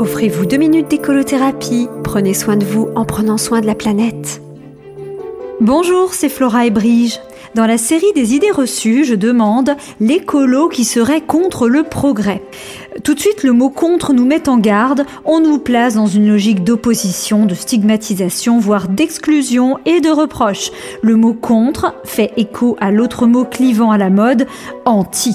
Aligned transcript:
Offrez-vous 0.00 0.44
deux 0.46 0.56
minutes 0.56 0.88
d'écolothérapie. 0.88 1.88
Prenez 2.02 2.34
soin 2.34 2.56
de 2.56 2.64
vous 2.64 2.88
en 2.96 3.04
prenant 3.04 3.38
soin 3.38 3.60
de 3.60 3.66
la 3.66 3.76
planète. 3.76 4.42
Bonjour, 5.60 6.14
c'est 6.14 6.28
Flora 6.28 6.66
et 6.66 6.70
Brige. 6.70 7.20
Dans 7.54 7.66
la 7.66 7.78
série 7.78 8.12
des 8.14 8.34
idées 8.34 8.50
reçues, 8.50 9.04
je 9.04 9.14
demande 9.14 9.76
l'écolo 10.00 10.68
qui 10.68 10.84
serait 10.84 11.20
contre 11.20 11.68
le 11.68 11.84
progrès. 11.84 12.42
Tout 13.02 13.14
de 13.14 13.20
suite, 13.20 13.42
le 13.42 13.52
mot 13.52 13.70
contre 13.70 14.12
nous 14.12 14.24
met 14.24 14.48
en 14.48 14.56
garde, 14.58 15.04
on 15.24 15.40
nous 15.40 15.58
place 15.58 15.94
dans 15.94 16.06
une 16.06 16.28
logique 16.28 16.64
d'opposition, 16.64 17.46
de 17.46 17.54
stigmatisation, 17.54 18.58
voire 18.58 18.88
d'exclusion 18.88 19.78
et 19.84 20.00
de 20.00 20.10
reproche. 20.10 20.70
Le 21.02 21.16
mot 21.16 21.34
contre 21.34 21.94
fait 22.04 22.32
écho 22.36 22.76
à 22.80 22.90
l'autre 22.90 23.26
mot 23.26 23.44
clivant 23.44 23.90
à 23.90 23.98
la 23.98 24.10
mode, 24.10 24.46
anti. 24.84 25.34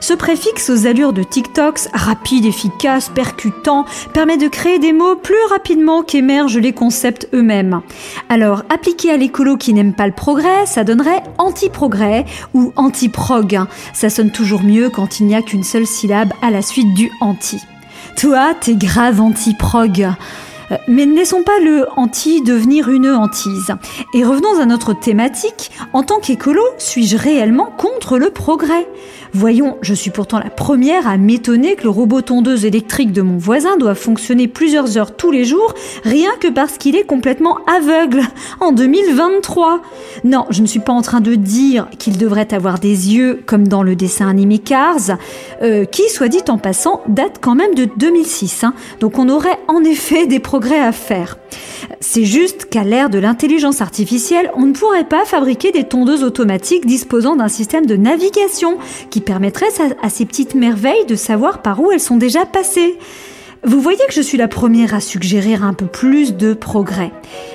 Ce 0.00 0.12
préfixe 0.12 0.70
aux 0.70 0.86
allures 0.86 1.12
de 1.12 1.22
TikToks, 1.22 1.88
rapide, 1.92 2.44
efficace, 2.44 3.10
percutant, 3.14 3.84
permet 4.12 4.36
de 4.36 4.48
créer 4.48 4.78
des 4.78 4.92
mots 4.92 5.16
plus 5.16 5.34
rapidement 5.50 6.02
qu'émergent 6.02 6.58
les 6.58 6.72
concepts 6.72 7.28
eux-mêmes. 7.32 7.80
Alors, 8.28 8.62
appliqué 8.68 9.10
à 9.10 9.16
l'écolo 9.16 9.56
qui 9.56 9.72
n'aime 9.72 9.94
pas 9.94 10.06
le 10.06 10.12
progrès, 10.12 10.66
ça 10.66 10.84
donnerait 10.84 11.22
anti-progrès 11.44 12.24
ou 12.54 12.72
anti-prog. 12.76 13.60
Ça 13.92 14.10
sonne 14.10 14.30
toujours 14.30 14.62
mieux 14.62 14.90
quand 14.90 15.20
il 15.20 15.26
n'y 15.26 15.34
a 15.34 15.42
qu'une 15.42 15.64
seule 15.64 15.86
syllabe 15.86 16.32
à 16.42 16.50
la 16.50 16.62
suite 16.62 16.94
du 16.94 17.10
anti. 17.20 17.60
Toi, 18.16 18.54
t'es 18.60 18.76
grave 18.76 19.20
anti-prog. 19.20 20.08
Euh, 20.70 20.76
mais 20.88 21.06
ne 21.06 21.14
laissons 21.14 21.42
pas 21.42 21.58
le 21.60 21.86
anti 21.96 22.42
devenir 22.42 22.88
une 22.88 23.08
hantise. 23.08 23.72
Et 24.14 24.24
revenons 24.24 24.60
à 24.60 24.66
notre 24.66 24.98
thématique. 24.98 25.70
En 25.92 26.02
tant 26.02 26.20
qu'écolo, 26.20 26.62
suis-je 26.78 27.16
réellement 27.16 27.70
contre 27.76 28.18
le 28.18 28.30
progrès? 28.30 28.88
Voyons, 29.36 29.78
je 29.82 29.94
suis 29.94 30.10
pourtant 30.10 30.38
la 30.38 30.48
première 30.48 31.08
à 31.08 31.16
m'étonner 31.16 31.74
que 31.74 31.82
le 31.82 31.88
robot 31.88 32.22
tondeuse 32.22 32.64
électrique 32.64 33.10
de 33.10 33.20
mon 33.20 33.36
voisin 33.36 33.76
doit 33.76 33.96
fonctionner 33.96 34.46
plusieurs 34.46 34.96
heures 34.96 35.16
tous 35.16 35.32
les 35.32 35.44
jours, 35.44 35.74
rien 36.04 36.30
que 36.38 36.46
parce 36.46 36.78
qu'il 36.78 36.94
est 36.94 37.02
complètement 37.02 37.58
aveugle 37.66 38.22
en 38.60 38.70
2023. 38.70 39.82
Non, 40.22 40.46
je 40.50 40.62
ne 40.62 40.68
suis 40.68 40.78
pas 40.78 40.92
en 40.92 41.02
train 41.02 41.20
de 41.20 41.34
dire 41.34 41.88
qu'il 41.98 42.16
devrait 42.16 42.54
avoir 42.54 42.78
des 42.78 43.12
yeux 43.12 43.42
comme 43.44 43.66
dans 43.66 43.82
le 43.82 43.96
dessin 43.96 44.28
animé 44.28 44.60
Cars, 44.60 45.18
euh, 45.62 45.84
qui, 45.84 46.08
soit 46.10 46.28
dit 46.28 46.42
en 46.48 46.58
passant, 46.58 47.02
date 47.08 47.38
quand 47.40 47.56
même 47.56 47.74
de 47.74 47.88
2006. 47.96 48.62
Hein. 48.62 48.72
Donc 49.00 49.18
on 49.18 49.28
aurait 49.28 49.58
en 49.66 49.82
effet 49.82 50.26
des 50.26 50.38
à 50.54 50.92
faire. 50.92 51.38
C'est 52.00 52.24
juste 52.24 52.66
qu'à 52.66 52.84
l'ère 52.84 53.10
de 53.10 53.18
l'intelligence 53.18 53.80
artificielle, 53.80 54.50
on 54.54 54.66
ne 54.66 54.72
pourrait 54.72 55.08
pas 55.08 55.24
fabriquer 55.24 55.72
des 55.72 55.84
tondeuses 55.84 56.22
automatiques 56.22 56.86
disposant 56.86 57.36
d'un 57.36 57.48
système 57.48 57.86
de 57.86 57.96
navigation 57.96 58.78
qui 59.10 59.20
permettrait 59.20 59.66
à 60.02 60.08
ces 60.10 60.24
petites 60.24 60.54
merveilles 60.54 61.06
de 61.06 61.16
savoir 61.16 61.62
par 61.62 61.80
où 61.80 61.90
elles 61.90 62.00
sont 62.00 62.16
déjà 62.16 62.46
passées. 62.46 62.98
Vous 63.66 63.80
voyez 63.80 64.00
que 64.06 64.12
je 64.12 64.20
suis 64.20 64.36
la 64.36 64.46
première 64.46 64.92
à 64.92 65.00
suggérer 65.00 65.54
un 65.54 65.72
peu 65.72 65.86
plus 65.86 66.34
de 66.34 66.52
progrès. 66.52 67.12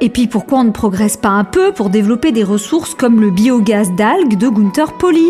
Et 0.00 0.08
puis 0.08 0.26
pourquoi 0.26 0.58
on 0.58 0.64
ne 0.64 0.72
progresse 0.72 1.16
pas 1.16 1.28
un 1.28 1.44
peu 1.44 1.70
pour 1.70 1.90
développer 1.90 2.32
des 2.32 2.42
ressources 2.42 2.96
comme 2.96 3.20
le 3.20 3.30
biogaz 3.30 3.92
d'algues 3.96 4.36
de 4.36 4.48
Gunther 4.48 4.94
Poli 4.94 5.28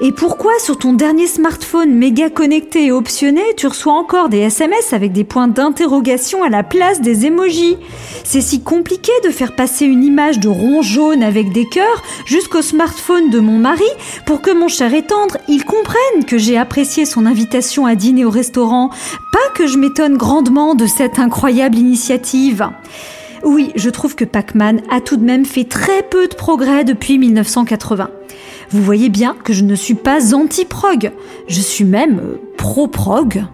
Et 0.00 0.12
pourquoi 0.12 0.52
sur 0.60 0.78
ton 0.78 0.92
dernier 0.92 1.26
smartphone 1.26 1.92
méga 1.92 2.30
connecté 2.30 2.86
et 2.86 2.92
optionné, 2.92 3.42
tu 3.56 3.66
reçois 3.66 3.94
encore 3.94 4.28
des 4.28 4.38
SMS 4.38 4.92
avec 4.92 5.10
des 5.10 5.24
points 5.24 5.48
d'interrogation 5.48 6.44
à 6.44 6.50
la 6.50 6.62
place 6.62 7.00
des 7.00 7.26
emojis 7.26 7.76
C'est 8.22 8.40
si 8.40 8.62
compliqué 8.62 9.10
de 9.24 9.30
faire 9.30 9.56
passer 9.56 9.86
une 9.86 10.04
image 10.04 10.38
de 10.38 10.48
rond 10.48 10.82
jaune 10.82 11.24
avec 11.24 11.52
des 11.52 11.68
cœurs 11.68 12.04
jusqu'au 12.26 12.62
smartphone 12.62 13.30
de 13.30 13.40
mon 13.40 13.58
mari 13.58 13.82
pour 14.24 14.40
que 14.40 14.52
mon 14.52 14.68
cher 14.68 14.94
et 14.94 15.02
tendre, 15.02 15.38
il 15.48 15.64
comprenne 15.64 16.24
que 16.28 16.38
j'ai 16.38 16.56
apprécié 16.56 17.06
son 17.06 17.26
invitation 17.26 17.86
à 17.86 17.96
dîner 17.96 18.24
au 18.24 18.30
restaurant, 18.30 18.90
pas 19.32 19.50
que 19.56 19.66
je 19.66 19.78
grandement 20.16 20.74
de 20.74 20.86
cette 20.86 21.18
incroyable 21.18 21.76
initiative. 21.76 22.68
Oui, 23.44 23.72
je 23.76 23.90
trouve 23.90 24.14
que 24.14 24.24
Pac-Man 24.24 24.82
a 24.90 25.00
tout 25.00 25.16
de 25.16 25.24
même 25.24 25.44
fait 25.44 25.64
très 25.64 26.02
peu 26.02 26.28
de 26.28 26.34
progrès 26.34 26.84
depuis 26.84 27.18
1980. 27.18 28.10
Vous 28.70 28.82
voyez 28.82 29.08
bien 29.08 29.34
que 29.44 29.52
je 29.52 29.62
ne 29.62 29.74
suis 29.74 29.94
pas 29.94 30.34
anti-prog, 30.34 31.12
je 31.48 31.60
suis 31.60 31.84
même 31.84 32.18
euh, 32.18 32.36
pro-prog. 32.56 33.44